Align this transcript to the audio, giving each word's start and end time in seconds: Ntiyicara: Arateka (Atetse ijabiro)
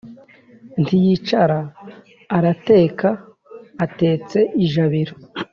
Ntiyicara: 0.81 1.59
Arateka 2.37 3.09
(Atetse 3.85 4.39
ijabiro) 4.63 5.13